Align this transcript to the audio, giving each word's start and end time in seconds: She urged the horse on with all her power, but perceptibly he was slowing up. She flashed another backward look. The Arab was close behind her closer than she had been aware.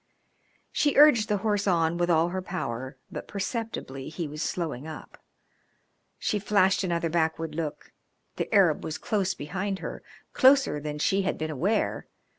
She 0.71 0.97
urged 0.97 1.29
the 1.29 1.37
horse 1.45 1.67
on 1.67 1.97
with 1.99 2.09
all 2.09 2.29
her 2.29 2.41
power, 2.41 2.97
but 3.11 3.27
perceptibly 3.27 4.09
he 4.09 4.27
was 4.27 4.41
slowing 4.41 4.87
up. 4.87 5.23
She 6.17 6.39
flashed 6.39 6.83
another 6.83 7.07
backward 7.11 7.53
look. 7.53 7.91
The 8.37 8.51
Arab 8.51 8.83
was 8.83 8.97
close 8.97 9.35
behind 9.35 9.77
her 9.77 10.01
closer 10.33 10.79
than 10.79 10.97
she 10.97 11.21
had 11.21 11.37
been 11.37 11.51
aware. 11.51 12.07